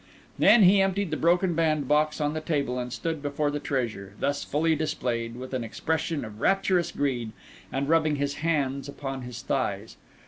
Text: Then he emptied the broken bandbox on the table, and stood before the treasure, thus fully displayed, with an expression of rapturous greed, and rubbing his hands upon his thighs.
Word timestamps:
Then 0.39 0.63
he 0.63 0.81
emptied 0.81 1.11
the 1.11 1.15
broken 1.15 1.53
bandbox 1.53 2.19
on 2.19 2.33
the 2.33 2.41
table, 2.41 2.79
and 2.79 2.91
stood 2.91 3.21
before 3.21 3.51
the 3.51 3.59
treasure, 3.59 4.13
thus 4.19 4.43
fully 4.43 4.75
displayed, 4.75 5.35
with 5.35 5.53
an 5.53 5.63
expression 5.63 6.25
of 6.25 6.41
rapturous 6.41 6.91
greed, 6.91 7.33
and 7.71 7.87
rubbing 7.87 8.15
his 8.15 8.37
hands 8.37 8.89
upon 8.89 9.21
his 9.21 9.43
thighs. 9.43 9.97